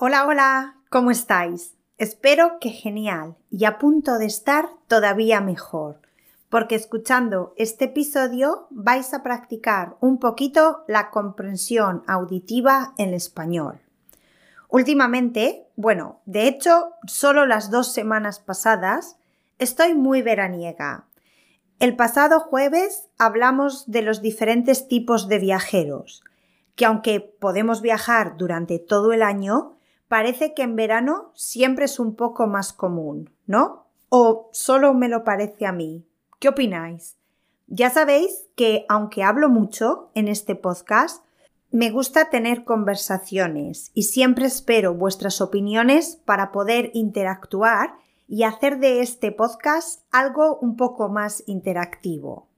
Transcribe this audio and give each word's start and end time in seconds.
Hola, 0.00 0.26
hola, 0.28 0.76
¿cómo 0.90 1.10
estáis? 1.10 1.76
Espero 1.96 2.60
que 2.60 2.70
genial 2.70 3.34
y 3.50 3.64
a 3.64 3.78
punto 3.78 4.18
de 4.18 4.26
estar 4.26 4.68
todavía 4.86 5.40
mejor, 5.40 6.00
porque 6.48 6.76
escuchando 6.76 7.52
este 7.56 7.86
episodio 7.86 8.68
vais 8.70 9.12
a 9.12 9.24
practicar 9.24 9.96
un 9.98 10.20
poquito 10.20 10.84
la 10.86 11.10
comprensión 11.10 12.04
auditiva 12.06 12.94
en 12.96 13.12
español. 13.12 13.80
Últimamente, 14.68 15.66
bueno, 15.74 16.20
de 16.26 16.46
hecho, 16.46 16.92
solo 17.08 17.44
las 17.44 17.72
dos 17.72 17.92
semanas 17.92 18.38
pasadas, 18.38 19.16
estoy 19.58 19.96
muy 19.96 20.22
veraniega. 20.22 21.08
El 21.80 21.96
pasado 21.96 22.38
jueves 22.38 23.08
hablamos 23.18 23.90
de 23.90 24.02
los 24.02 24.22
diferentes 24.22 24.86
tipos 24.86 25.26
de 25.26 25.40
viajeros, 25.40 26.22
que 26.76 26.84
aunque 26.84 27.18
podemos 27.18 27.82
viajar 27.82 28.36
durante 28.36 28.78
todo 28.78 29.12
el 29.12 29.24
año, 29.24 29.74
parece 30.08 30.54
que 30.54 30.62
en 30.62 30.76
verano 30.76 31.30
siempre 31.34 31.84
es 31.84 32.00
un 32.00 32.16
poco 32.16 32.46
más 32.46 32.72
común, 32.72 33.30
¿no? 33.46 33.86
¿O 34.08 34.48
solo 34.52 34.94
me 34.94 35.08
lo 35.08 35.22
parece 35.22 35.66
a 35.66 35.72
mí? 35.72 36.06
¿Qué 36.40 36.48
opináis? 36.48 37.16
Ya 37.66 37.90
sabéis 37.90 38.46
que 38.56 38.86
aunque 38.88 39.22
hablo 39.22 39.50
mucho 39.50 40.10
en 40.14 40.28
este 40.28 40.54
podcast, 40.54 41.22
me 41.70 41.90
gusta 41.90 42.30
tener 42.30 42.64
conversaciones 42.64 43.90
y 43.92 44.04
siempre 44.04 44.46
espero 44.46 44.94
vuestras 44.94 45.42
opiniones 45.42 46.16
para 46.24 46.50
poder 46.50 46.90
interactuar 46.94 47.94
y 48.26 48.44
hacer 48.44 48.78
de 48.78 49.02
este 49.02 49.32
podcast 49.32 50.02
algo 50.10 50.58
un 50.60 50.76
poco 50.76 51.10
más 51.10 51.42
interactivo. 51.46 52.48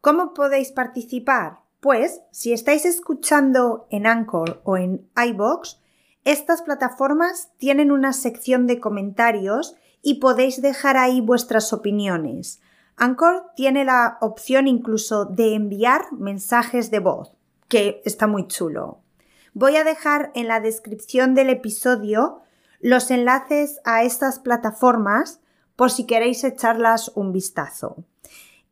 ¿Cómo 0.00 0.32
podéis 0.32 0.70
participar? 0.70 1.58
Pues 1.80 2.20
si 2.30 2.52
estáis 2.52 2.84
escuchando 2.84 3.88
en 3.90 4.06
Anchor 4.06 4.60
o 4.62 4.76
en 4.76 5.08
iBox, 5.16 5.79
estas 6.24 6.62
plataformas 6.62 7.50
tienen 7.56 7.90
una 7.90 8.12
sección 8.12 8.66
de 8.66 8.78
comentarios 8.78 9.76
y 10.02 10.14
podéis 10.14 10.60
dejar 10.60 10.96
ahí 10.96 11.20
vuestras 11.20 11.72
opiniones. 11.72 12.60
Anchor 12.96 13.46
tiene 13.56 13.84
la 13.84 14.18
opción 14.20 14.68
incluso 14.68 15.24
de 15.24 15.54
enviar 15.54 16.12
mensajes 16.12 16.90
de 16.90 16.98
voz, 16.98 17.32
que 17.68 18.02
está 18.04 18.26
muy 18.26 18.46
chulo. 18.46 19.00
Voy 19.54 19.76
a 19.76 19.84
dejar 19.84 20.30
en 20.34 20.48
la 20.48 20.60
descripción 20.60 21.34
del 21.34 21.48
episodio 21.48 22.42
los 22.80 23.10
enlaces 23.10 23.80
a 23.84 24.02
estas 24.04 24.38
plataformas 24.38 25.40
por 25.76 25.90
si 25.90 26.04
queréis 26.06 26.44
echarlas 26.44 27.10
un 27.14 27.32
vistazo. 27.32 28.04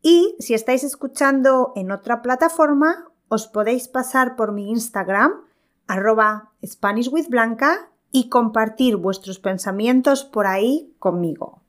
Y 0.03 0.37
si 0.39 0.55
estáis 0.55 0.85
escuchando 0.85 1.73
en 1.75 1.91
otra 1.91 2.21
plataforma, 2.21 3.11
os 3.29 3.49
podéis 3.49 3.89
pasar 3.89 4.37
por 4.37 4.53
mi 4.53 4.71
Instagram 4.71 5.48
arroba 5.89 6.53
Spanish 6.65 7.09
with 7.09 7.29
Blanca 7.29 7.91
y 8.13 8.29
compartir 8.29 8.97
vuestros 8.97 9.41
pensamientos 9.41 10.25
por 10.25 10.47
ahí 10.47 10.95
conmigo. 10.99 11.63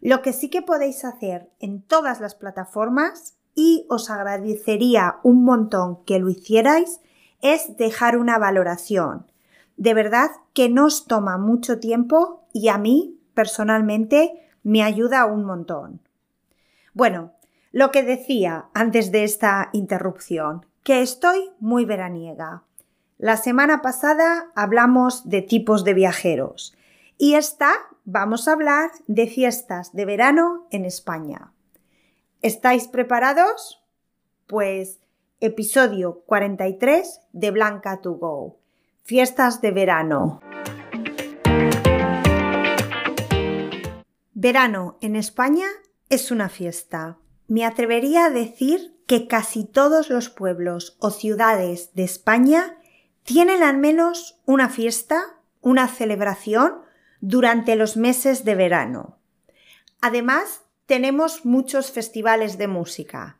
Lo 0.00 0.22
que 0.22 0.32
sí 0.32 0.48
que 0.48 0.62
podéis 0.62 1.04
hacer 1.04 1.50
en 1.60 1.82
todas 1.82 2.20
las 2.20 2.34
plataformas 2.34 3.36
y 3.54 3.86
os 3.88 4.10
agradecería 4.10 5.16
un 5.22 5.44
montón 5.44 6.04
que 6.04 6.18
lo 6.18 6.28
hicierais 6.28 7.00
es 7.40 7.76
dejar 7.76 8.16
una 8.16 8.38
valoración. 8.38 9.30
De 9.76 9.94
verdad 9.94 10.30
que 10.52 10.68
no 10.68 10.86
os 10.86 11.06
toma 11.06 11.38
mucho 11.38 11.78
tiempo 11.78 12.46
y 12.52 12.68
a 12.68 12.78
mí 12.78 13.18
personalmente 13.34 14.48
me 14.62 14.82
ayuda 14.82 15.26
un 15.26 15.44
montón. 15.44 16.00
Bueno, 16.92 17.32
lo 17.72 17.90
que 17.90 18.02
decía 18.02 18.66
antes 18.72 19.10
de 19.10 19.24
esta 19.24 19.70
interrupción, 19.72 20.66
que 20.84 21.02
estoy 21.02 21.50
muy 21.58 21.84
veraniega. 21.84 22.62
La 23.18 23.36
semana 23.36 23.80
pasada 23.80 24.50
hablamos 24.56 25.28
de 25.28 25.40
tipos 25.40 25.84
de 25.84 25.94
viajeros 25.94 26.76
y 27.16 27.34
esta 27.34 27.72
vamos 28.04 28.48
a 28.48 28.52
hablar 28.52 28.90
de 29.06 29.28
fiestas 29.28 29.92
de 29.92 30.04
verano 30.04 30.66
en 30.72 30.84
España. 30.84 31.52
¿Estáis 32.42 32.88
preparados? 32.88 33.84
Pues 34.48 34.98
episodio 35.38 36.24
43 36.26 37.20
de 37.32 37.50
Blanca 37.52 38.00
to 38.00 38.14
Go. 38.14 38.58
Fiestas 39.04 39.60
de 39.60 39.70
verano. 39.70 40.40
Verano 44.32 44.98
en 45.00 45.14
España 45.14 45.66
es 46.10 46.32
una 46.32 46.48
fiesta. 46.48 47.18
Me 47.46 47.64
atrevería 47.64 48.26
a 48.26 48.30
decir 48.30 48.96
que 49.06 49.28
casi 49.28 49.64
todos 49.64 50.10
los 50.10 50.30
pueblos 50.30 50.96
o 50.98 51.10
ciudades 51.10 51.94
de 51.94 52.02
España 52.02 52.78
tienen 53.24 53.62
al 53.62 53.78
menos 53.78 54.38
una 54.44 54.68
fiesta, 54.68 55.40
una 55.60 55.88
celebración 55.88 56.82
durante 57.20 57.74
los 57.74 57.96
meses 57.96 58.44
de 58.44 58.54
verano. 58.54 59.18
Además, 60.00 60.62
tenemos 60.86 61.46
muchos 61.46 61.90
festivales 61.90 62.58
de 62.58 62.68
música, 62.68 63.38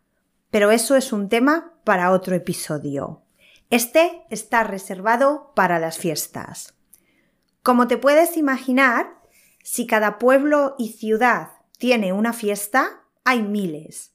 pero 0.51 0.71
eso 0.71 0.97
es 0.97 1.13
un 1.13 1.29
tema 1.29 1.75
para 1.85 2.11
otro 2.11 2.35
episodio. 2.35 3.23
Este 3.69 4.23
está 4.31 4.65
reservado 4.65 5.53
para 5.55 5.79
las 5.79 5.99
fiestas. 5.99 6.75
Como 7.63 7.87
te 7.87 7.99
puedes 7.99 8.39
imaginar, 8.39 9.19
si 9.63 9.87
cada 9.87 10.19
pueblo 10.19 10.75
y 10.79 10.93
ciudad 10.93 11.51
tiene 11.79 12.15
una 12.15 12.33
fiesta, 12.33 13.03
hay 13.25 13.43
miles. 13.43 14.13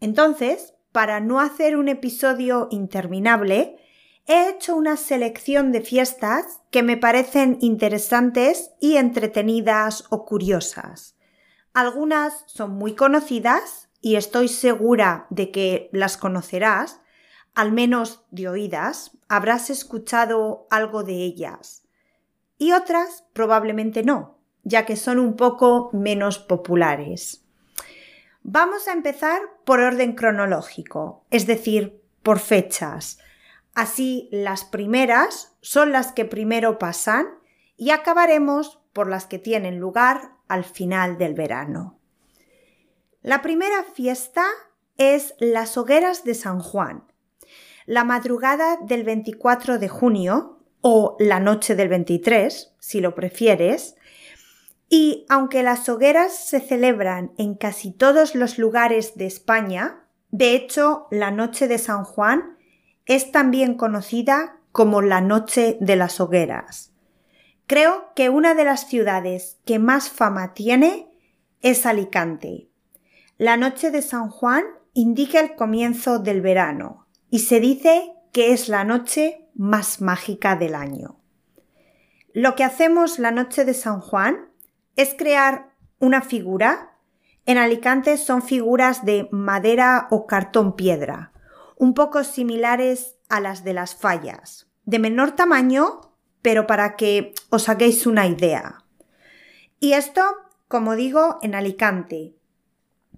Entonces, 0.00 0.74
para 0.90 1.20
no 1.20 1.38
hacer 1.38 1.76
un 1.76 1.88
episodio 1.88 2.66
interminable, 2.70 3.78
he 4.26 4.48
hecho 4.48 4.74
una 4.74 4.96
selección 4.96 5.72
de 5.72 5.80
fiestas 5.80 6.60
que 6.70 6.82
me 6.82 6.96
parecen 6.96 7.58
interesantes 7.60 8.70
y 8.80 8.96
entretenidas 8.96 10.04
o 10.10 10.24
curiosas. 10.24 11.16
Algunas 11.74 12.44
son 12.46 12.72
muy 12.72 12.94
conocidas 12.94 13.88
y 14.00 14.16
estoy 14.16 14.48
segura 14.48 15.26
de 15.30 15.50
que 15.50 15.90
las 15.92 16.16
conocerás, 16.16 17.00
al 17.54 17.72
menos 17.72 18.24
de 18.30 18.48
oídas, 18.48 19.12
habrás 19.28 19.70
escuchado 19.70 20.66
algo 20.70 21.02
de 21.02 21.14
ellas. 21.14 21.82
Y 22.56 22.72
otras 22.72 23.24
probablemente 23.32 24.02
no, 24.02 24.38
ya 24.62 24.86
que 24.86 24.96
son 24.96 25.18
un 25.18 25.36
poco 25.36 25.90
menos 25.92 26.38
populares. 26.38 27.44
Vamos 28.42 28.88
a 28.88 28.92
empezar 28.92 29.40
por 29.64 29.80
orden 29.80 30.12
cronológico, 30.14 31.24
es 31.30 31.46
decir, 31.46 32.02
por 32.22 32.38
fechas, 32.38 33.18
Así, 33.74 34.28
las 34.30 34.64
primeras 34.64 35.56
son 35.60 35.92
las 35.92 36.12
que 36.12 36.24
primero 36.24 36.78
pasan 36.78 37.26
y 37.76 37.90
acabaremos 37.90 38.80
por 38.92 39.08
las 39.08 39.26
que 39.26 39.38
tienen 39.38 39.78
lugar 39.78 40.30
al 40.46 40.64
final 40.64 41.18
del 41.18 41.34
verano. 41.34 41.98
La 43.22 43.42
primera 43.42 43.84
fiesta 43.94 44.44
es 44.96 45.34
las 45.38 45.76
hogueras 45.76 46.24
de 46.24 46.34
San 46.34 46.60
Juan. 46.60 47.04
La 47.86 48.04
madrugada 48.04 48.78
del 48.82 49.02
24 49.02 49.78
de 49.78 49.88
junio 49.88 50.60
o 50.80 51.16
la 51.18 51.40
noche 51.40 51.74
del 51.74 51.88
23, 51.88 52.74
si 52.78 53.00
lo 53.00 53.14
prefieres, 53.14 53.96
y 54.88 55.26
aunque 55.28 55.62
las 55.62 55.88
hogueras 55.88 56.46
se 56.46 56.60
celebran 56.60 57.32
en 57.38 57.54
casi 57.54 57.90
todos 57.90 58.34
los 58.34 58.58
lugares 58.58 59.16
de 59.16 59.26
España, 59.26 60.04
de 60.30 60.54
hecho 60.54 61.08
la 61.10 61.30
noche 61.30 61.66
de 61.66 61.78
San 61.78 62.04
Juan 62.04 62.53
es 63.06 63.32
también 63.32 63.74
conocida 63.74 64.58
como 64.72 65.02
la 65.02 65.20
Noche 65.20 65.76
de 65.80 65.96
las 65.96 66.20
Hogueras. 66.20 66.92
Creo 67.66 68.12
que 68.14 68.28
una 68.28 68.54
de 68.54 68.64
las 68.64 68.88
ciudades 68.88 69.58
que 69.64 69.78
más 69.78 70.10
fama 70.10 70.52
tiene 70.54 71.08
es 71.62 71.86
Alicante. 71.86 72.68
La 73.38 73.56
Noche 73.56 73.90
de 73.90 74.02
San 74.02 74.28
Juan 74.28 74.64
indica 74.92 75.40
el 75.40 75.54
comienzo 75.54 76.18
del 76.18 76.40
verano 76.40 77.06
y 77.30 77.40
se 77.40 77.60
dice 77.60 78.12
que 78.32 78.52
es 78.52 78.68
la 78.68 78.84
noche 78.84 79.48
más 79.54 80.00
mágica 80.00 80.56
del 80.56 80.74
año. 80.74 81.20
Lo 82.32 82.54
que 82.54 82.64
hacemos 82.64 83.18
la 83.18 83.30
Noche 83.30 83.64
de 83.64 83.74
San 83.74 84.00
Juan 84.00 84.48
es 84.96 85.14
crear 85.14 85.70
una 85.98 86.20
figura. 86.20 86.98
En 87.46 87.58
Alicante 87.58 88.16
son 88.18 88.42
figuras 88.42 89.04
de 89.04 89.28
madera 89.30 90.08
o 90.10 90.26
cartón 90.26 90.74
piedra, 90.74 91.32
un 91.84 91.92
poco 91.92 92.24
similares 92.24 93.18
a 93.28 93.40
las 93.40 93.62
de 93.62 93.74
las 93.74 93.94
fallas, 93.94 94.70
de 94.86 94.98
menor 94.98 95.32
tamaño, 95.32 96.14
pero 96.40 96.66
para 96.66 96.96
que 96.96 97.34
os 97.50 97.68
hagáis 97.68 98.06
una 98.06 98.26
idea. 98.26 98.86
Y 99.80 99.92
esto, 99.92 100.22
como 100.66 100.96
digo, 100.96 101.38
en 101.42 101.54
Alicante, 101.54 102.36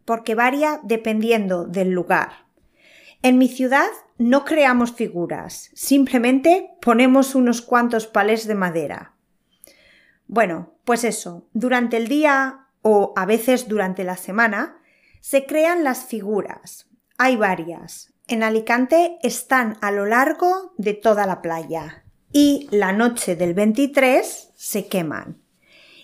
porque 0.04 0.34
varía 0.34 0.80
dependiendo 0.82 1.64
del 1.64 1.90
lugar. 1.90 2.46
En 3.22 3.38
mi 3.38 3.46
ciudad 3.46 3.86
no 4.18 4.44
creamos 4.44 4.90
figuras, 4.90 5.70
simplemente 5.72 6.70
ponemos 6.80 7.36
unos 7.36 7.62
cuantos 7.62 8.08
palés 8.08 8.48
de 8.48 8.56
madera. 8.56 9.14
Bueno, 10.26 10.74
pues 10.82 11.04
eso, 11.04 11.46
durante 11.52 11.98
el 11.98 12.08
día 12.08 12.66
o 12.82 13.12
a 13.14 13.26
veces 13.26 13.68
durante 13.68 14.02
la 14.02 14.16
semana 14.16 14.80
se 15.20 15.46
crean 15.46 15.84
las 15.84 16.06
figuras. 16.06 16.88
Hay 17.16 17.36
varias, 17.36 18.15
en 18.28 18.42
Alicante 18.42 19.18
están 19.22 19.78
a 19.80 19.90
lo 19.90 20.06
largo 20.06 20.72
de 20.78 20.94
toda 20.94 21.26
la 21.26 21.42
playa 21.42 22.04
y 22.32 22.68
la 22.70 22.92
noche 22.92 23.36
del 23.36 23.54
23 23.54 24.50
se 24.54 24.88
queman. 24.88 25.40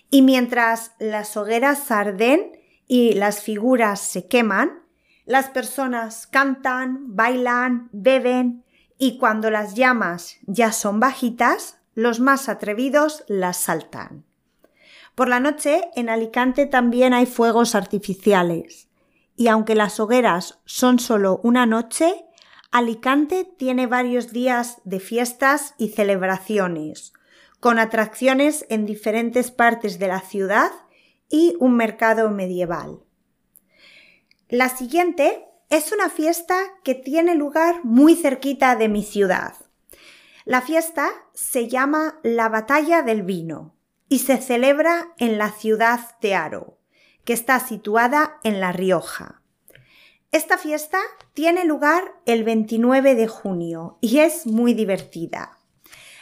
Y 0.09 0.21
mientras 0.21 0.93
las 0.99 1.35
hogueras 1.35 1.91
arden 1.91 2.51
y 2.87 3.13
las 3.13 3.41
figuras 3.41 3.99
se 3.99 4.27
queman, 4.27 4.83
las 5.25 5.49
personas 5.49 6.27
cantan, 6.27 7.15
bailan, 7.15 7.89
beben 7.91 8.63
y 8.97 9.17
cuando 9.17 9.49
las 9.49 9.75
llamas 9.75 10.37
ya 10.45 10.71
son 10.71 10.99
bajitas, 10.99 11.77
los 11.93 12.19
más 12.19 12.47
atrevidos 12.47 13.23
las 13.27 13.57
saltan. 13.57 14.23
Por 15.15 15.27
la 15.27 15.39
noche 15.39 15.89
en 15.95 16.09
Alicante 16.09 16.65
también 16.65 17.13
hay 17.13 17.25
fuegos 17.25 17.75
artificiales 17.75 18.87
y 19.35 19.47
aunque 19.47 19.75
las 19.75 19.99
hogueras 19.99 20.59
son 20.65 20.99
solo 20.99 21.39
una 21.43 21.65
noche, 21.65 22.25
Alicante 22.71 23.45
tiene 23.57 23.87
varios 23.87 24.31
días 24.31 24.81
de 24.83 24.99
fiestas 24.99 25.75
y 25.77 25.89
celebraciones, 25.89 27.13
con 27.59 27.79
atracciones 27.79 28.65
en 28.69 28.85
diferentes 28.85 29.51
partes 29.51 29.99
de 29.99 30.07
la 30.07 30.21
ciudad 30.21 30.71
y 31.29 31.55
un 31.59 31.75
mercado 31.75 32.29
medieval. 32.29 32.99
La 34.49 34.69
siguiente 34.69 35.45
es 35.69 35.91
una 35.91 36.09
fiesta 36.09 36.55
que 36.83 36.93
tiene 36.93 37.35
lugar 37.35 37.83
muy 37.83 38.15
cerquita 38.15 38.75
de 38.75 38.89
mi 38.89 39.03
ciudad. 39.03 39.55
La 40.45 40.61
fiesta 40.61 41.09
se 41.33 41.67
llama 41.67 42.19
la 42.21 42.49
Batalla 42.49 43.01
del 43.01 43.23
Vino 43.23 43.73
y 44.09 44.19
se 44.19 44.37
celebra 44.37 45.13
en 45.17 45.37
la 45.37 45.51
ciudad 45.51 46.19
de 46.19 46.35
Aro, 46.35 46.77
que 47.25 47.33
está 47.33 47.59
situada 47.59 48.39
en 48.43 48.59
La 48.59 48.71
Rioja. 48.71 49.41
Esta 50.31 50.57
fiesta 50.57 50.99
tiene 51.33 51.63
lugar 51.63 52.15
el 52.25 52.43
29 52.43 53.15
de 53.15 53.27
junio 53.27 53.97
y 54.01 54.19
es 54.19 54.47
muy 54.47 54.73
divertida. 54.73 55.59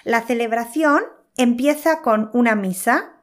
La 0.03 0.21
celebración 0.21 1.03
empieza 1.37 2.01
con 2.01 2.29
una 2.33 2.55
misa 2.55 3.21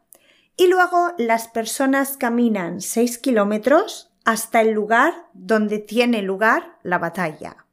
y 0.56 0.66
luego 0.68 1.12
las 1.18 1.48
personas 1.48 2.16
caminan 2.16 2.80
6 2.80 3.18
kilómetros 3.18 4.10
hasta 4.24 4.60
el 4.60 4.72
lugar 4.72 5.14
donde 5.32 5.78
tiene 5.78 6.22
lugar 6.22 6.78
la 6.82 6.98
batalla. 6.98 7.66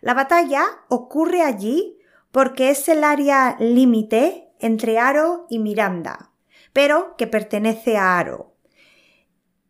La 0.00 0.14
batalla 0.14 0.64
ocurre 0.88 1.42
allí 1.42 1.98
porque 2.30 2.70
es 2.70 2.88
el 2.88 3.04
área 3.04 3.56
límite 3.58 4.52
entre 4.58 4.98
Aro 4.98 5.46
y 5.48 5.58
Miranda, 5.58 6.30
pero 6.72 7.16
que 7.16 7.26
pertenece 7.26 7.96
a 7.96 8.18
Aro. 8.18 8.53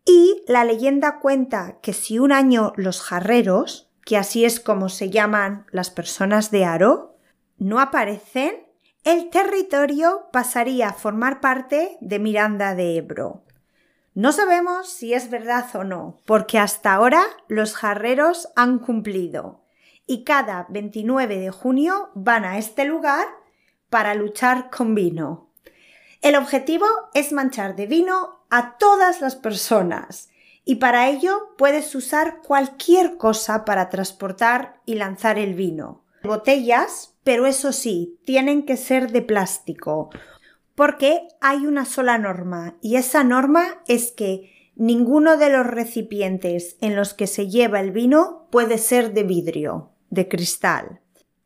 Y 0.05 0.43
la 0.47 0.65
leyenda 0.65 1.19
cuenta 1.21 1.79
que 1.81 1.93
si 1.93 2.19
un 2.19 2.33
año 2.33 2.73
los 2.77 3.01
jarreros, 3.01 3.91
que 4.05 4.17
así 4.17 4.45
es 4.45 4.61
como 4.61 4.89
se 4.89 5.11
llaman 5.11 5.67
las 5.71 5.91
personas 5.91 6.51
de 6.51 6.65
Aro, 6.65 7.17
no 7.56 7.81
aparecen, 7.81 8.67
el 9.05 9.31
territorio 9.31 10.29
pasaría 10.33 10.89
a 10.89 10.93
formar 10.93 11.41
parte 11.41 11.97
de 12.01 12.19
Miranda 12.19 12.75
de 12.75 12.97
Ebro. 12.97 13.45
No 14.15 14.33
sabemos 14.33 14.89
si 14.91 15.12
es 15.12 15.31
verdad 15.31 15.67
o 15.75 15.85
no, 15.85 16.21
porque 16.25 16.59
hasta 16.59 16.95
ahora 16.95 17.25
los 17.49 17.75
jarreros 17.75 18.49
han 18.55 18.79
cumplido 18.79 19.65
y 20.06 20.25
cada 20.25 20.67
29 20.69 21.39
de 21.39 21.51
junio 21.51 22.11
van 22.15 22.45
a 22.45 22.59
este 22.59 22.85
lugar 22.85 23.27
para 23.91 24.15
luchar 24.15 24.71
con 24.71 24.95
vino. 24.95 25.51
El 26.21 26.37
objetivo 26.37 26.87
es 27.12 27.33
manchar 27.33 27.77
de 27.77 27.87
vino 27.87 28.33
a 28.50 28.76
todas 28.79 29.20
las 29.20 29.37
personas 29.37 30.29
y 30.64 30.76
para 30.76 31.08
ello 31.08 31.55
puedes 31.58 31.94
usar 31.94 32.41
cualquier 32.43 33.17
cosa 33.17 33.64
para 33.64 33.91
transportar 33.91 34.81
y 34.87 34.94
lanzar 34.94 35.38
el 35.38 35.55
vino. 35.55 36.02
Botellas, 36.23 37.14
pero 37.23 37.46
eso 37.46 37.73
sí, 37.73 38.19
tienen 38.25 38.64
que 38.64 38.76
ser 38.76 39.12
de 39.12 39.20
plástico, 39.20 40.08
porque 40.75 41.29
hay 41.41 41.67
una 41.67 41.85
sola 41.85 42.17
norma 42.19 42.76
y 42.81 42.96
esa 42.96 43.25
norma 43.25 43.82
es 43.87 44.11
que 44.11 44.73
ninguno 44.75 45.37
de 45.37 45.50
los 45.50 45.67
recipientes 45.67 46.76
en 46.81 46.96
los 46.96 47.12
que 47.12 47.26
se 47.26 47.49
lleva 47.49 47.81
el 47.81 47.93
vino 47.93 48.49
puede 48.50 48.79
ser 48.79 49.12
de 49.12 49.23
vidrio, 49.23 49.91
de 50.08 50.29
cristal. 50.29 51.00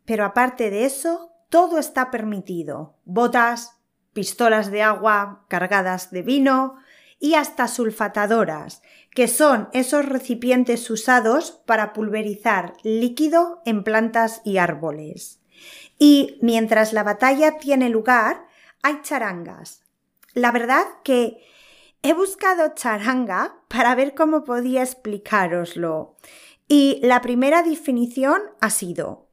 Pero 0.05 0.25
aparte 0.25 0.71
de 0.71 0.85
eso, 0.85 1.33
todo 1.51 1.79
está 1.79 2.11
permitido. 2.11 2.95
Botas, 3.05 3.77
pistolas 4.13 4.71
de 4.71 4.83
agua 4.83 5.45
cargadas 5.49 6.11
de 6.11 6.23
vino 6.23 6.77
y 7.19 7.35
hasta 7.35 7.69
sulfatadoras, 7.69 8.83
que 9.11 9.29
son 9.29 9.69
esos 9.73 10.07
recipientes 10.07 10.89
usados 10.91 11.63
para 11.67 11.93
pulverizar 11.93 12.75
líquido 12.83 13.63
en 13.65 13.83
plantas 13.83 14.41
y 14.45 14.59
árboles. 14.59 15.41
Y 15.99 16.39
mientras 16.43 16.93
la 16.93 17.03
batalla 17.03 17.59
tiene 17.59 17.89
lugar, 17.89 18.47
hay 18.83 19.03
charangas. 19.03 19.83
La 20.35 20.53
verdad 20.53 20.85
que 21.03 21.39
he 22.03 22.13
buscado 22.13 22.75
charanga 22.75 23.57
para 23.69 23.95
ver 23.95 24.15
cómo 24.15 24.45
podía 24.45 24.83
explicároslo. 24.83 26.17
Y 26.69 27.01
la 27.03 27.21
primera 27.21 27.63
definición 27.63 28.41
ha 28.61 28.71
sido 28.71 29.29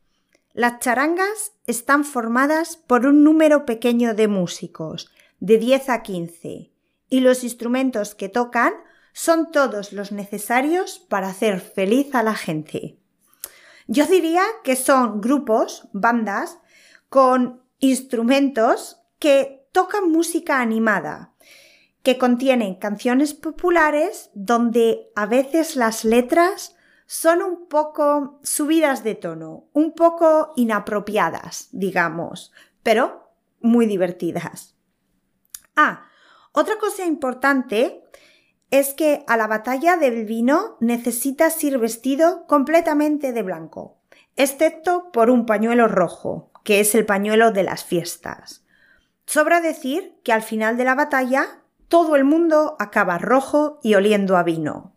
las 0.55 0.79
charangas 0.79 1.51
están 1.67 2.05
formadas 2.05 2.77
por 2.77 3.05
un 3.05 3.25
número 3.25 3.65
pequeño 3.65 4.13
de 4.13 4.29
músicos, 4.29 5.11
de 5.41 5.57
10 5.57 5.89
a 5.89 6.01
15, 6.01 6.71
y 7.09 7.19
los 7.19 7.43
instrumentos 7.43 8.15
que 8.15 8.29
tocan 8.29 8.73
son 9.13 9.51
todos 9.51 9.93
los 9.93 10.11
necesarios 10.11 10.99
para 10.99 11.29
hacer 11.29 11.61
feliz 11.61 12.13
a 12.15 12.23
la 12.23 12.35
gente. 12.35 12.99
Yo 13.87 14.05
diría 14.07 14.43
que 14.63 14.75
son 14.75 15.21
grupos, 15.21 15.87
bandas, 15.93 16.59
con 17.09 17.63
instrumentos 17.79 19.01
que 19.19 19.67
tocan 19.71 20.11
música 20.11 20.59
animada, 20.59 21.33
que 22.01 22.17
contienen 22.17 22.75
canciones 22.75 23.33
populares 23.33 24.31
donde 24.33 25.11
a 25.15 25.25
veces 25.25 25.75
las 25.75 26.03
letras 26.03 26.75
son 27.05 27.41
un 27.41 27.67
poco 27.67 28.39
subidas 28.43 29.03
de 29.03 29.15
tono, 29.15 29.69
un 29.73 29.93
poco 29.93 30.53
inapropiadas, 30.55 31.69
digamos, 31.71 32.51
pero 32.83 33.31
muy 33.59 33.85
divertidas. 33.85 34.75
Ah, 35.75 36.05
otra 36.55 36.77
cosa 36.79 37.05
importante 37.05 38.03
es 38.71 38.93
que 38.93 39.23
a 39.27 39.37
la 39.37 39.47
batalla 39.47 39.97
del 39.97 40.25
vino 40.25 40.77
necesitas 40.79 41.63
ir 41.63 41.77
vestido 41.77 42.47
completamente 42.47 43.33
de 43.33 43.43
blanco, 43.43 43.99
excepto 44.35 45.11
por 45.11 45.29
un 45.29 45.45
pañuelo 45.45 45.87
rojo, 45.87 46.51
que 46.63 46.79
es 46.79 46.95
el 46.95 47.05
pañuelo 47.05 47.51
de 47.51 47.63
las 47.63 47.83
fiestas. 47.83 48.65
Sobra 49.25 49.61
decir 49.61 50.19
que 50.23 50.33
al 50.33 50.41
final 50.41 50.77
de 50.77 50.85
la 50.85 50.95
batalla 50.95 51.61
todo 51.87 52.15
el 52.15 52.23
mundo 52.23 52.75
acaba 52.79 53.17
rojo 53.17 53.79
y 53.83 53.95
oliendo 53.95 54.37
a 54.37 54.43
vino. 54.43 54.95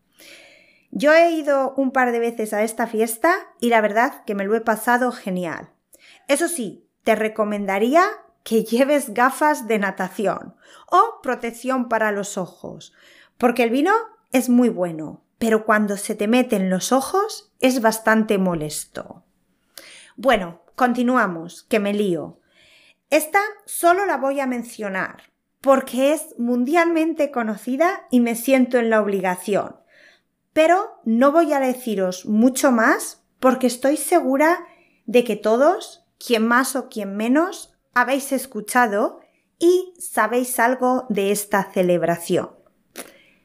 Yo 0.90 1.12
he 1.12 1.32
ido 1.32 1.74
un 1.76 1.92
par 1.92 2.12
de 2.12 2.18
veces 2.18 2.52
a 2.52 2.62
esta 2.62 2.86
fiesta 2.86 3.34
y 3.60 3.68
la 3.68 3.80
verdad 3.80 4.24
que 4.24 4.34
me 4.34 4.44
lo 4.44 4.54
he 4.54 4.60
pasado 4.60 5.12
genial. 5.12 5.70
Eso 6.28 6.48
sí, 6.48 6.88
te 7.04 7.14
recomendaría 7.14 8.04
que 8.48 8.64
lleves 8.64 9.12
gafas 9.12 9.68
de 9.68 9.78
natación 9.78 10.54
o 10.90 11.20
protección 11.22 11.90
para 11.90 12.12
los 12.12 12.38
ojos, 12.38 12.94
porque 13.36 13.62
el 13.62 13.68
vino 13.68 13.92
es 14.32 14.48
muy 14.48 14.70
bueno, 14.70 15.22
pero 15.36 15.66
cuando 15.66 15.98
se 15.98 16.14
te 16.14 16.28
mete 16.28 16.56
en 16.56 16.70
los 16.70 16.90
ojos 16.90 17.52
es 17.60 17.82
bastante 17.82 18.38
molesto. 18.38 19.22
Bueno, 20.16 20.62
continuamos, 20.76 21.64
que 21.64 21.78
me 21.78 21.92
lío. 21.92 22.40
Esta 23.10 23.40
solo 23.66 24.06
la 24.06 24.16
voy 24.16 24.40
a 24.40 24.46
mencionar, 24.46 25.24
porque 25.60 26.14
es 26.14 26.34
mundialmente 26.38 27.30
conocida 27.30 28.06
y 28.10 28.20
me 28.20 28.34
siento 28.34 28.78
en 28.78 28.88
la 28.88 29.02
obligación. 29.02 29.76
Pero 30.54 31.02
no 31.04 31.32
voy 31.32 31.52
a 31.52 31.60
deciros 31.60 32.24
mucho 32.24 32.72
más 32.72 33.22
porque 33.40 33.66
estoy 33.66 33.98
segura 33.98 34.66
de 35.04 35.22
que 35.22 35.36
todos, 35.36 36.06
quien 36.18 36.46
más 36.46 36.76
o 36.76 36.88
quien 36.88 37.14
menos, 37.14 37.74
habéis 38.00 38.32
escuchado 38.32 39.20
y 39.58 39.94
sabéis 39.98 40.58
algo 40.60 41.06
de 41.08 41.32
esta 41.32 41.64
celebración. 41.72 42.50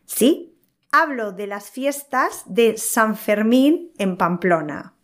Sí, 0.05 0.59
hablo 0.91 1.31
de 1.31 1.47
las 1.47 1.71
fiestas 1.71 2.43
de 2.45 2.77
San 2.77 3.15
Fermín 3.15 3.91
en 3.97 4.17
Pamplona, 4.17 4.95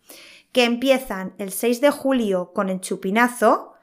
que 0.51 0.65
empiezan 0.65 1.33
el 1.37 1.51
6 1.51 1.81
de 1.81 1.91
julio 1.91 2.51
con 2.53 2.69
el 2.69 2.79
chupinazo, 2.79 3.73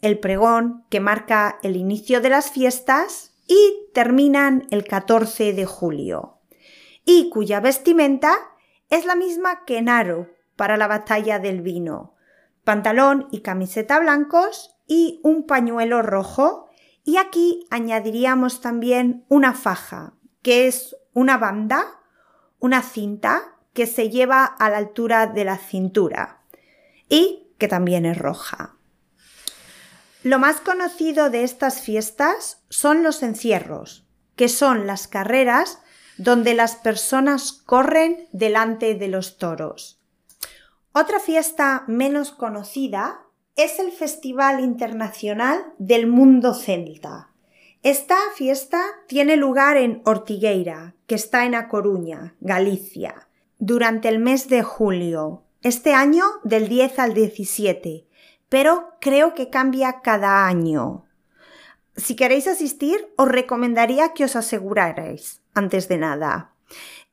el 0.00 0.18
pregón 0.18 0.84
que 0.90 1.00
marca 1.00 1.58
el 1.62 1.76
inicio 1.76 2.20
de 2.20 2.30
las 2.30 2.50
fiestas 2.50 3.34
y 3.46 3.88
terminan 3.94 4.66
el 4.70 4.84
14 4.84 5.52
de 5.52 5.66
julio 5.66 6.38
y 7.04 7.30
cuya 7.30 7.60
vestimenta 7.60 8.36
es 8.90 9.04
la 9.04 9.14
misma 9.14 9.64
que 9.64 9.82
Naro 9.82 10.28
para 10.56 10.76
la 10.76 10.86
batalla 10.86 11.38
del 11.38 11.62
vino. 11.62 12.14
Pantalón 12.64 13.28
y 13.30 13.40
camiseta 13.40 13.98
blancos 13.98 14.76
y 14.92 15.20
un 15.22 15.46
pañuelo 15.46 16.02
rojo 16.02 16.68
y 17.02 17.16
aquí 17.16 17.66
añadiríamos 17.70 18.60
también 18.60 19.24
una 19.30 19.54
faja, 19.54 20.12
que 20.42 20.66
es 20.68 20.94
una 21.14 21.38
banda, 21.38 21.98
una 22.58 22.82
cinta 22.82 23.56
que 23.72 23.86
se 23.86 24.10
lleva 24.10 24.44
a 24.44 24.68
la 24.68 24.76
altura 24.76 25.26
de 25.28 25.46
la 25.46 25.56
cintura 25.56 26.42
y 27.08 27.54
que 27.56 27.68
también 27.68 28.04
es 28.04 28.18
roja. 28.18 28.76
Lo 30.24 30.38
más 30.38 30.60
conocido 30.60 31.30
de 31.30 31.42
estas 31.42 31.80
fiestas 31.80 32.62
son 32.68 33.02
los 33.02 33.22
encierros, 33.22 34.06
que 34.36 34.50
son 34.50 34.86
las 34.86 35.08
carreras 35.08 35.78
donde 36.18 36.52
las 36.52 36.76
personas 36.76 37.52
corren 37.52 38.28
delante 38.32 38.94
de 38.94 39.08
los 39.08 39.38
toros. 39.38 40.02
Otra 40.92 41.18
fiesta 41.18 41.84
menos 41.86 42.30
conocida 42.30 43.22
es 43.56 43.78
el 43.78 43.92
Festival 43.92 44.60
Internacional 44.60 45.74
del 45.78 46.06
Mundo 46.06 46.54
Celta. 46.54 47.30
Esta 47.82 48.16
fiesta 48.34 48.80
tiene 49.08 49.36
lugar 49.36 49.76
en 49.76 50.00
Ortigueira, 50.04 50.94
que 51.06 51.16
está 51.16 51.44
en 51.44 51.54
A 51.54 51.68
Coruña, 51.68 52.34
Galicia, 52.40 53.28
durante 53.58 54.08
el 54.08 54.20
mes 54.20 54.48
de 54.48 54.62
julio, 54.62 55.42
este 55.62 55.92
año 55.92 56.24
del 56.44 56.68
10 56.68 56.98
al 56.98 57.14
17, 57.14 58.06
pero 58.48 58.94
creo 59.00 59.34
que 59.34 59.50
cambia 59.50 60.00
cada 60.02 60.46
año. 60.46 61.04
Si 61.96 62.16
queréis 62.16 62.46
asistir, 62.46 63.12
os 63.16 63.28
recomendaría 63.28 64.14
que 64.14 64.24
os 64.24 64.34
asegurarais, 64.34 65.42
antes 65.52 65.88
de 65.88 65.98
nada. 65.98 66.54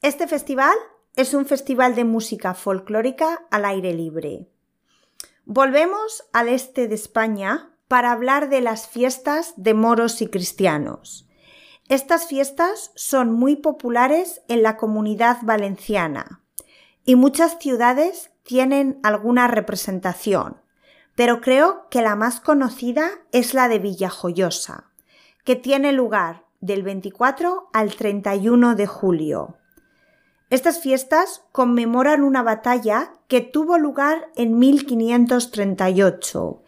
Este 0.02 0.26
festival 0.28 0.76
es 1.18 1.34
un 1.34 1.46
festival 1.46 1.96
de 1.96 2.06
música 2.06 2.54
folclórica 2.54 3.46
al 3.52 3.66
aire 3.66 3.94
libre. 3.94 4.48
Volvemos 5.52 6.26
al 6.32 6.48
este 6.48 6.88
de 6.88 6.94
España 6.94 7.72
para 7.88 8.12
hablar 8.12 8.50
de 8.50 8.62
las 8.62 8.88
fiestas 8.88 9.56
de 9.58 9.74
moros 9.74 10.22
y 10.22 10.28
cristianos. 10.28 11.28
Estas 11.88 12.28
fiestas 12.28 12.92
son 12.94 13.32
muy 13.32 13.56
populares 13.56 14.44
en 14.48 14.62
la 14.62 14.78
comunidad 14.78 15.38
valenciana 15.42 16.44
y 17.04 17.16
muchas 17.16 17.58
ciudades 17.60 18.30
tienen 18.44 19.00
alguna 19.02 19.48
representación, 19.48 20.62
pero 21.16 21.42
creo 21.42 21.90
que 21.90 22.04
la 22.04 22.16
más 22.16 22.42
conocida 22.42 23.10
es 23.32 23.56
la 23.56 23.68
de 23.70 23.80
Villajoyosa, 23.80 24.92
que 25.46 25.56
tiene 25.56 25.94
lugar 25.94 26.46
del 26.60 26.84
24 26.84 27.72
al 27.74 27.96
31 27.96 28.76
de 28.76 28.86
julio. 28.86 29.59
Estas 30.50 30.80
fiestas 30.80 31.44
conmemoran 31.52 32.24
una 32.24 32.42
batalla 32.42 33.14
que 33.28 33.42
tuvo 33.42 33.78
lugar 33.78 34.30
en 34.36 34.58
1538 34.58 36.64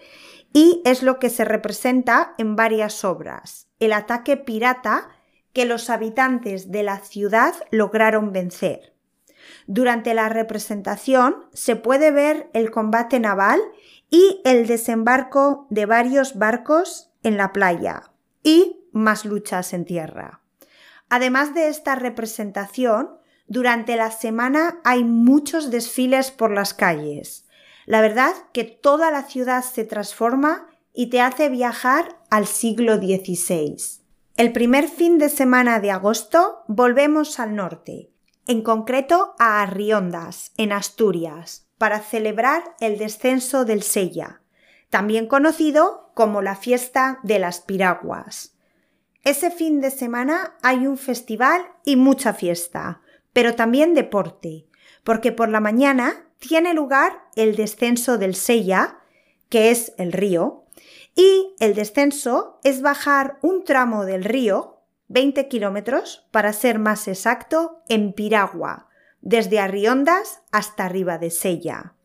y 0.54 0.82
es 0.86 1.02
lo 1.02 1.18
que 1.18 1.30
se 1.30 1.46
representa 1.46 2.36
en 2.38 2.56
varias 2.56 3.04
obras, 3.04 3.68
el 3.80 3.94
ataque 3.94 4.38
pirata 4.38 5.10
que 5.54 5.66
los 5.66 5.90
habitantes 5.90 6.72
de 6.72 6.84
la 6.84 7.00
ciudad 7.00 7.56
lograron 7.72 8.32
vencer. 8.32 8.94
Durante 9.66 10.14
la 10.14 10.30
representación 10.30 11.48
se 11.52 11.76
puede 11.76 12.12
ver 12.12 12.50
el 12.54 12.70
combate 12.70 13.20
naval 13.20 13.60
y 14.10 14.42
el 14.46 14.68
desembarco 14.68 15.66
de 15.70 15.88
varios 15.88 16.38
barcos 16.38 17.12
en 17.24 17.38
la 17.38 17.52
playa 17.52 18.12
y 18.44 18.86
más 18.92 19.26
luchas 19.26 19.74
en 19.74 19.86
tierra. 19.86 20.42
Además 21.10 21.54
de 21.54 21.68
esta 21.68 21.96
representación, 21.96 23.21
durante 23.52 23.98
la 23.98 24.12
semana 24.12 24.80
hay 24.86 25.04
muchos 25.04 25.72
desfiles 25.72 26.32
por 26.32 26.52
las 26.52 26.74
calles. 26.74 27.46
La 27.86 28.00
verdad 28.00 28.32
que 28.54 28.64
toda 28.64 29.12
la 29.12 29.24
ciudad 29.24 29.62
se 29.62 29.84
transforma 29.84 30.70
y 30.94 31.08
te 31.08 31.20
hace 31.20 31.50
viajar 31.50 32.18
al 32.30 32.48
siglo 32.48 32.96
XVI. 32.96 33.76
El 34.38 34.54
primer 34.54 34.88
fin 34.88 35.18
de 35.18 35.28
semana 35.28 35.82
de 35.82 35.92
agosto 35.92 36.64
volvemos 36.70 37.42
al 37.42 37.54
norte, 37.54 38.14
en 38.48 38.62
concreto 38.62 39.36
a 39.38 39.62
Arriondas, 39.62 40.54
en 40.56 40.72
Asturias, 40.72 41.68
para 41.78 42.00
celebrar 42.00 42.64
el 42.80 42.98
descenso 42.98 43.66
del 43.66 43.84
Sella, 43.84 44.42
también 44.90 45.28
conocido 45.28 46.14
como 46.14 46.42
la 46.42 46.56
fiesta 46.56 47.20
de 47.24 47.40
las 47.40 47.60
piraguas. 47.60 48.56
Ese 49.26 49.52
fin 49.52 49.82
de 49.82 49.92
semana 49.92 50.56
hay 50.62 50.88
un 50.88 50.98
festival 50.98 51.66
y 51.84 51.98
mucha 51.98 52.34
fiesta, 52.34 53.02
pero 53.34 53.56
también 53.56 53.94
deporte, 53.94 54.68
porque 55.04 55.32
por 55.32 55.50
la 55.50 55.60
mañana 55.60 56.28
tiene 56.40 56.74
lugar 56.74 57.24
el 57.36 57.56
descenso 57.56 58.18
del 58.18 58.36
Sella, 58.36 59.00
que 59.50 59.72
es 59.72 59.94
el 59.98 60.12
río, 60.12 60.66
y 61.16 61.56
el 61.60 61.76
descenso 61.76 62.60
es 62.64 62.82
bajar 62.82 63.38
un 63.42 63.64
tramo 63.64 64.06
del 64.06 64.24
río, 64.24 64.82
20 65.10 65.48
kilómetros, 65.48 66.28
para 66.32 66.54
ser 66.54 66.80
más 66.80 67.08
exacto, 67.08 67.84
en 67.90 68.14
piragua, 68.14 68.88
desde 69.22 69.60
Arriondas 69.60 70.42
hasta 70.52 70.86
arriba 70.86 71.18
de 71.18 71.30
Sella. 71.30 71.96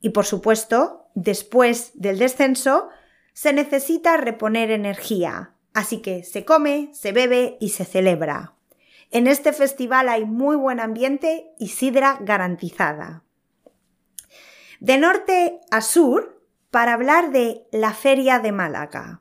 Y 0.00 0.10
por 0.10 0.26
supuesto, 0.26 1.08
después 1.14 1.92
del 1.94 2.18
descenso, 2.18 2.88
se 3.32 3.52
necesita 3.52 4.16
reponer 4.16 4.70
energía, 4.70 5.54
así 5.72 6.02
que 6.02 6.22
se 6.24 6.44
come, 6.44 6.90
se 6.92 7.12
bebe 7.12 7.56
y 7.60 7.70
se 7.70 7.84
celebra. 7.84 8.54
En 9.10 9.26
este 9.26 9.52
festival 9.52 10.08
hay 10.08 10.24
muy 10.24 10.56
buen 10.56 10.78
ambiente 10.78 11.52
y 11.58 11.68
sidra 11.68 12.18
garantizada. 12.20 13.24
De 14.78 14.98
norte 14.98 15.60
a 15.70 15.80
sur, 15.80 16.40
para 16.70 16.94
hablar 16.94 17.32
de 17.32 17.66
la 17.72 17.92
Feria 17.92 18.38
de 18.38 18.52
Málaga. 18.52 19.20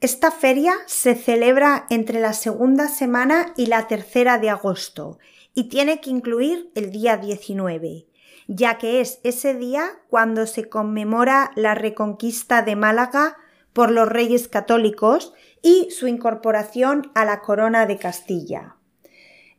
Esta 0.00 0.30
feria 0.30 0.74
se 0.86 1.14
celebra 1.14 1.86
entre 1.88 2.20
la 2.20 2.34
segunda 2.34 2.88
semana 2.88 3.54
y 3.56 3.66
la 3.66 3.86
tercera 3.86 4.36
de 4.38 4.50
agosto 4.50 5.18
y 5.54 5.70
tiene 5.70 6.02
que 6.02 6.10
incluir 6.10 6.70
el 6.74 6.90
día 6.90 7.16
19, 7.16 8.06
ya 8.46 8.76
que 8.76 9.00
es 9.00 9.20
ese 9.22 9.54
día 9.54 10.02
cuando 10.10 10.46
se 10.46 10.68
conmemora 10.68 11.52
la 11.54 11.74
reconquista 11.74 12.60
de 12.60 12.76
Málaga 12.76 13.38
por 13.72 13.90
los 13.90 14.06
reyes 14.06 14.48
católicos 14.48 15.32
y 15.62 15.90
su 15.90 16.06
incorporación 16.06 17.10
a 17.14 17.24
la 17.24 17.40
corona 17.40 17.86
de 17.86 17.96
Castilla. 17.96 18.73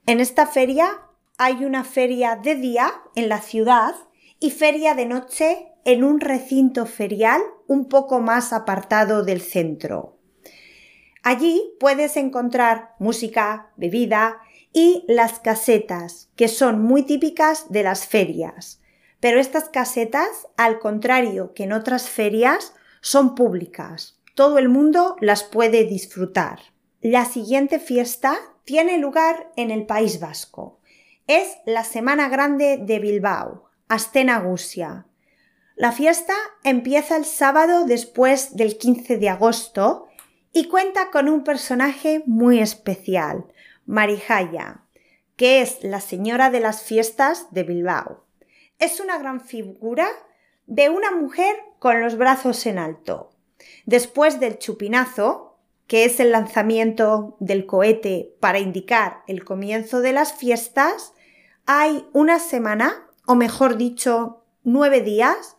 En 0.07 0.19
esta 0.19 0.45
feria 0.45 1.01
hay 1.37 1.65
una 1.65 1.83
feria 1.83 2.35
de 2.35 2.53
día 2.53 2.93
en 3.15 3.27
la 3.27 3.41
ciudad 3.41 3.95
y 4.39 4.51
feria 4.51 4.93
de 4.93 5.07
noche 5.07 5.71
en 5.83 6.03
un 6.03 6.19
recinto 6.19 6.85
ferial 6.85 7.41
un 7.65 7.89
poco 7.89 8.19
más 8.19 8.53
apartado 8.53 9.23
del 9.23 9.41
centro. 9.41 10.19
Allí 11.23 11.73
puedes 11.79 12.17
encontrar 12.17 12.93
música, 12.99 13.71
bebida 13.77 14.37
y 14.71 15.05
las 15.07 15.39
casetas, 15.39 16.29
que 16.35 16.49
son 16.49 16.83
muy 16.83 17.01
típicas 17.01 17.71
de 17.71 17.81
las 17.81 18.05
ferias. 18.05 18.81
Pero 19.19 19.39
estas 19.39 19.69
casetas, 19.69 20.27
al 20.55 20.77
contrario 20.77 21.53
que 21.55 21.63
en 21.63 21.73
otras 21.73 22.09
ferias, 22.09 22.75
son 23.01 23.33
públicas. 23.33 24.19
Todo 24.35 24.59
el 24.59 24.69
mundo 24.69 25.15
las 25.19 25.43
puede 25.43 25.85
disfrutar. 25.85 26.59
La 27.01 27.25
siguiente 27.25 27.79
fiesta 27.79 28.37
tiene 28.65 28.97
lugar 28.97 29.51
en 29.55 29.71
el 29.71 29.85
País 29.85 30.19
Vasco. 30.19 30.79
Es 31.27 31.57
la 31.65 31.83
Semana 31.83 32.29
Grande 32.29 32.77
de 32.81 32.99
Bilbao, 32.99 33.69
Astenagusia. 33.87 35.05
La 35.75 35.91
fiesta 35.91 36.33
empieza 36.63 37.15
el 37.15 37.25
sábado 37.25 37.85
después 37.85 38.55
del 38.55 38.77
15 38.77 39.17
de 39.17 39.29
agosto 39.29 40.07
y 40.51 40.67
cuenta 40.67 41.11
con 41.11 41.29
un 41.29 41.43
personaje 41.43 42.23
muy 42.25 42.59
especial, 42.59 43.45
Marijaya, 43.85 44.81
que 45.35 45.61
es 45.61 45.83
la 45.83 46.01
señora 46.01 46.49
de 46.49 46.61
las 46.61 46.81
fiestas 46.81 47.47
de 47.51 47.63
Bilbao. 47.63 48.25
Es 48.79 48.99
una 48.99 49.17
gran 49.17 49.41
figura 49.41 50.07
de 50.65 50.89
una 50.89 51.11
mujer 51.11 51.55
con 51.77 52.01
los 52.01 52.17
brazos 52.17 52.65
en 52.65 52.79
alto. 52.79 53.31
Después 53.85 54.39
del 54.39 54.57
chupinazo, 54.57 55.44
que 55.87 56.05
es 56.05 56.19
el 56.19 56.31
lanzamiento 56.31 57.37
del 57.39 57.65
cohete 57.65 58.35
para 58.39 58.59
indicar 58.59 59.23
el 59.27 59.43
comienzo 59.43 60.01
de 60.01 60.13
las 60.13 60.33
fiestas, 60.33 61.13
hay 61.65 62.05
una 62.13 62.39
semana, 62.39 63.07
o 63.25 63.35
mejor 63.35 63.77
dicho, 63.77 64.43
nueve 64.63 65.01
días, 65.01 65.57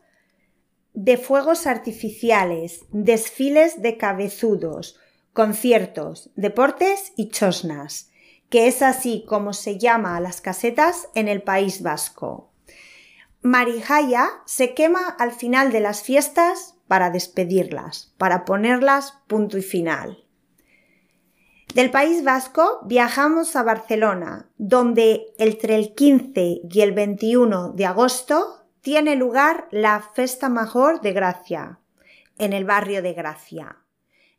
de 0.94 1.18
fuegos 1.18 1.66
artificiales, 1.66 2.80
desfiles 2.90 3.82
de 3.82 3.96
cabezudos, 3.96 4.98
conciertos, 5.32 6.30
deportes 6.36 7.12
y 7.16 7.28
chosnas, 7.28 8.10
que 8.48 8.66
es 8.66 8.80
así 8.82 9.24
como 9.28 9.52
se 9.52 9.78
llama 9.78 10.16
a 10.16 10.20
las 10.20 10.40
casetas 10.40 11.08
en 11.14 11.28
el 11.28 11.42
País 11.42 11.82
Vasco. 11.82 12.50
Marijaya 13.42 14.28
se 14.46 14.74
quema 14.74 15.08
al 15.08 15.32
final 15.32 15.70
de 15.70 15.80
las 15.80 16.02
fiestas 16.02 16.75
para 16.88 17.10
despedirlas, 17.10 18.14
para 18.18 18.44
ponerlas 18.44 19.14
punto 19.26 19.58
y 19.58 19.62
final. 19.62 20.26
Del 21.74 21.90
País 21.90 22.24
Vasco 22.24 22.80
viajamos 22.84 23.54
a 23.56 23.62
Barcelona, 23.62 24.48
donde 24.56 25.26
entre 25.38 25.76
el 25.76 25.94
15 25.94 26.60
y 26.70 26.80
el 26.80 26.92
21 26.92 27.72
de 27.72 27.86
agosto 27.86 28.66
tiene 28.80 29.16
lugar 29.16 29.68
la 29.70 30.00
Festa 30.14 30.48
Major 30.48 31.00
de 31.00 31.12
Gracia, 31.12 31.80
en 32.38 32.52
el 32.52 32.64
barrio 32.64 33.02
de 33.02 33.12
Gracia. 33.12 33.78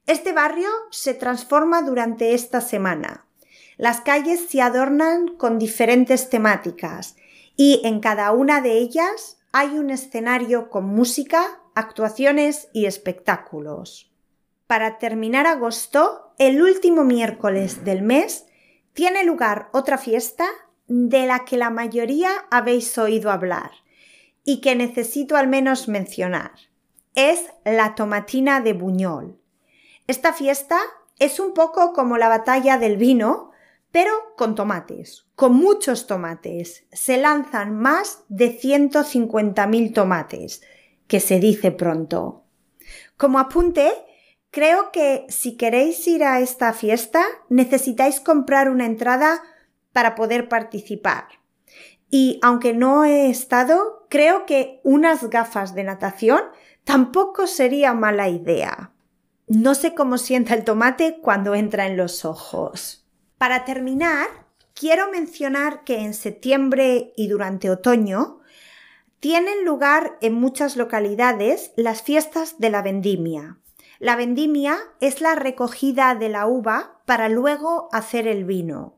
Este 0.07 0.31
barrio 0.31 0.69
se 0.89 1.13
transforma 1.13 1.81
durante 1.81 2.33
esta 2.33 2.61
semana. 2.61 3.27
Las 3.75 4.01
calles 4.01 4.47
se 4.49 4.61
adornan 4.61 5.35
con 5.35 5.59
diferentes 5.59 6.29
temáticas 6.29 7.17
y 7.57 7.81
en 7.83 7.99
cada 7.99 8.31
una 8.31 8.61
de 8.61 8.77
ellas 8.77 9.37
hay 9.51 9.77
un 9.77 9.89
escenario 9.89 10.69
con 10.69 10.85
música, 10.85 11.59
actuaciones 11.77 12.69
y 12.73 12.87
espectáculos. 12.87 14.11
para 14.65 14.97
terminar 14.97 15.47
agosto, 15.47 16.33
el 16.37 16.61
último 16.61 17.05
miércoles 17.05 17.85
del 17.85 18.01
mes, 18.01 18.47
tiene 18.91 19.23
lugar 19.23 19.69
otra 19.71 19.97
fiesta 19.97 20.45
de 20.87 21.25
la 21.25 21.45
que 21.45 21.55
la 21.55 21.69
mayoría 21.69 22.31
habéis 22.51 22.97
oído 22.97 23.31
hablar 23.31 23.71
y 24.43 24.59
que 24.59 24.75
necesito 24.75 25.37
al 25.37 25.47
menos 25.47 25.87
mencionar. 25.87 26.51
Es 27.15 27.45
la 27.63 27.95
tomatina 27.95 28.59
de 28.59 28.73
Buñol. 28.73 29.39
Esta 30.07 30.33
fiesta 30.33 30.79
es 31.19 31.39
un 31.39 31.53
poco 31.53 31.93
como 31.93 32.17
la 32.17 32.27
batalla 32.27 32.77
del 32.77 32.97
vino, 32.97 33.51
pero 33.91 34.11
con 34.35 34.55
tomates, 34.55 35.27
con 35.35 35.53
muchos 35.53 36.07
tomates. 36.07 36.85
Se 36.91 37.17
lanzan 37.17 37.75
más 37.75 38.23
de 38.27 38.59
150.000 38.59 39.93
tomates, 39.93 40.61
que 41.07 41.19
se 41.19 41.39
dice 41.39 41.71
pronto. 41.71 42.43
Como 43.17 43.39
apunte, 43.39 43.91
Creo 44.51 44.91
que 44.91 45.25
si 45.29 45.57
queréis 45.57 46.07
ir 46.07 46.23
a 46.23 46.39
esta 46.39 46.73
fiesta 46.73 47.23
necesitáis 47.49 48.19
comprar 48.19 48.69
una 48.69 48.85
entrada 48.85 49.43
para 49.93 50.15
poder 50.15 50.49
participar. 50.49 51.25
Y 52.09 52.39
aunque 52.41 52.73
no 52.73 53.03
he 53.03 53.29
estado, 53.29 54.07
creo 54.09 54.45
que 54.45 54.79
unas 54.83 55.29
gafas 55.29 55.75
de 55.75 55.83
natación 55.83 56.41
tampoco 56.85 57.45
sería 57.47 57.93
mala 57.93 58.29
idea. 58.29 58.93
No 59.47 59.75
sé 59.75 59.93
cómo 59.93 60.17
sienta 60.17 60.53
el 60.53 60.63
tomate 60.63 61.19
cuando 61.21 61.53
entra 61.53 61.85
en 61.85 61.97
los 61.97 62.25
ojos. 62.25 63.05
Para 63.37 63.65
terminar, 63.65 64.27
quiero 64.73 65.11
mencionar 65.11 65.83
que 65.83 65.99
en 65.99 66.13
septiembre 66.13 67.13
y 67.15 67.27
durante 67.27 67.69
otoño 67.69 68.39
tienen 69.19 69.65
lugar 69.65 70.17
en 70.21 70.33
muchas 70.33 70.77
localidades 70.77 71.71
las 71.75 72.01
fiestas 72.01 72.59
de 72.59 72.69
la 72.69 72.81
vendimia. 72.81 73.57
La 73.99 74.15
vendimia 74.15 74.77
es 74.99 75.21
la 75.21 75.35
recogida 75.35 76.13
de 76.15 76.29
la 76.29 76.45
uva 76.45 77.01
para 77.05 77.29
luego 77.29 77.89
hacer 77.91 78.27
el 78.27 78.45
vino. 78.45 78.95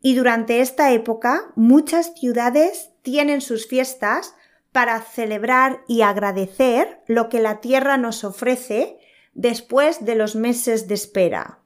Y 0.00 0.16
durante 0.16 0.60
esta 0.60 0.90
época 0.92 1.52
muchas 1.54 2.12
ciudades 2.14 2.90
tienen 3.02 3.40
sus 3.40 3.68
fiestas 3.68 4.34
para 4.72 5.00
celebrar 5.00 5.82
y 5.86 6.02
agradecer 6.02 7.02
lo 7.06 7.28
que 7.28 7.40
la 7.40 7.60
tierra 7.60 7.98
nos 7.98 8.24
ofrece 8.24 8.98
después 9.34 10.04
de 10.04 10.16
los 10.16 10.34
meses 10.34 10.88
de 10.88 10.94
espera. 10.94 11.60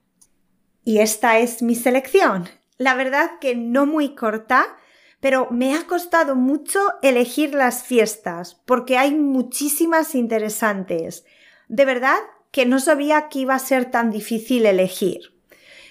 Y 0.85 0.99
esta 0.99 1.39
es 1.39 1.63
mi 1.63 1.75
selección. 1.75 2.49
La 2.79 2.95
verdad 2.95 3.39
que 3.41 3.57
no 3.57 3.87
muy 3.87 4.15
corta, 4.15 4.77
pero 5.21 5.49
me 5.51 5.75
ha 5.75 5.87
costado 5.87 6.37
mucho 6.37 6.81
elegir 7.03 7.55
las 7.55 7.83
fiestas 7.83 8.55
porque 8.67 8.99
hay 8.99 9.15
muchísimas 9.15 10.15
interesantes. 10.15 11.25
De 11.69 11.85
verdad 11.85 12.19
que 12.51 12.67
no 12.67 12.79
sabía 12.81 13.29
que 13.29 13.41
iba 13.41 13.55
a 13.55 13.59
ser 13.59 13.91
tan 13.91 14.11
difícil 14.11 14.67
elegir. 14.67 15.35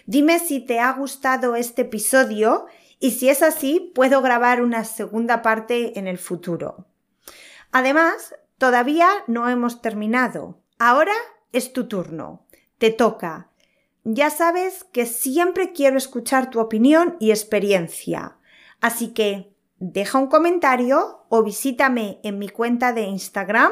Dime 0.05 0.39
si 0.39 0.59
te 0.59 0.79
ha 0.79 0.91
gustado 0.93 1.55
este 1.55 1.83
episodio 1.83 2.67
y 2.99 3.11
si 3.11 3.29
es 3.29 3.41
así, 3.41 3.91
puedo 3.93 4.21
grabar 4.21 4.61
una 4.61 4.83
segunda 4.83 5.41
parte 5.41 5.97
en 5.99 6.07
el 6.07 6.17
futuro. 6.17 6.87
Además, 7.71 8.35
todavía 8.57 9.09
no 9.27 9.49
hemos 9.49 9.81
terminado. 9.81 10.61
Ahora 10.79 11.13
es 11.51 11.73
tu 11.73 11.87
turno. 11.87 12.45
Te 12.77 12.91
toca. 12.91 13.49
Ya 14.03 14.29
sabes 14.29 14.83
que 14.83 15.05
siempre 15.05 15.73
quiero 15.73 15.97
escuchar 15.97 16.49
tu 16.51 16.59
opinión 16.59 17.17
y 17.19 17.31
experiencia. 17.31 18.37
Así 18.81 19.13
que 19.13 19.55
deja 19.77 20.17
un 20.17 20.27
comentario 20.27 21.25
o 21.29 21.43
visítame 21.43 22.19
en 22.23 22.39
mi 22.39 22.49
cuenta 22.49 22.93
de 22.93 23.01
Instagram 23.03 23.71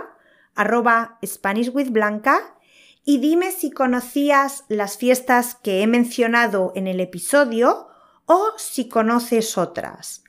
arroba 0.56 1.18
SpanishWithBlanca 1.26 2.58
y 3.06 3.18
dime 3.18 3.52
si 3.52 3.72
conocías 3.72 4.66
las 4.70 4.98
fiestas 4.98 5.56
que 5.56 5.82
he 5.82 5.88
mencionado 5.88 6.72
en 6.76 6.88
el 6.88 7.00
episodio 7.00 7.88
o 8.26 8.52
si 8.58 8.88
conoces 8.88 9.58
otras. 9.58 10.24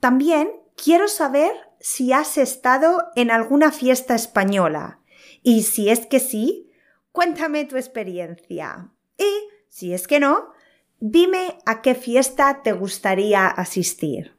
También 0.00 0.50
quiero 0.76 1.08
saber 1.08 1.52
si 1.80 2.12
has 2.12 2.38
estado 2.38 3.04
en 3.14 3.30
alguna 3.30 3.70
fiesta 3.70 4.14
española 4.14 5.00
y 5.42 5.62
si 5.62 5.90
es 5.90 6.06
que 6.06 6.18
sí, 6.18 6.72
cuéntame 7.12 7.64
tu 7.64 7.76
experiencia. 7.76 8.90
Y 9.16 9.48
si 9.68 9.92
es 9.92 10.08
que 10.08 10.18
no, 10.18 10.50
dime 11.00 11.58
a 11.66 11.82
qué 11.82 11.94
fiesta 11.94 12.62
te 12.62 12.72
gustaría 12.72 13.46
asistir. 13.46 14.36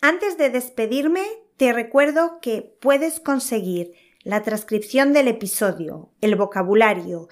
Antes 0.00 0.38
de 0.38 0.50
despedirme, 0.50 1.24
te 1.56 1.72
recuerdo 1.72 2.38
que 2.40 2.76
puedes 2.80 3.20
conseguir 3.20 3.92
la 4.22 4.42
transcripción 4.42 5.12
del 5.12 5.28
episodio, 5.28 6.10
el 6.20 6.36
vocabulario 6.36 7.28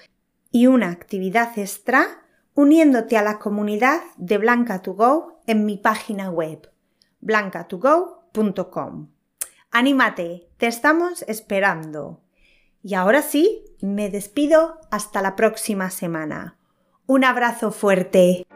y 0.51 0.67
una 0.67 0.89
actividad 0.89 1.57
extra 1.59 2.25
uniéndote 2.53 3.17
a 3.17 3.21
la 3.21 3.37
comunidad 3.37 4.01
de 4.17 4.39
Blanca2Go 4.39 5.35
en 5.45 5.65
mi 5.65 5.77
página 5.77 6.29
web 6.29 6.71
blanca2go.com. 7.25 9.09
Anímate, 9.71 10.47
te 10.57 10.67
estamos 10.67 11.23
esperando. 11.27 12.21
Y 12.81 12.93
ahora 12.93 13.21
sí, 13.23 13.65
me 13.81 14.09
despido 14.09 14.79
hasta 14.91 15.21
la 15.21 15.35
próxima 15.35 15.89
semana. 15.89 16.57
Un 17.07 17.23
abrazo 17.23 17.71
fuerte. 17.71 18.47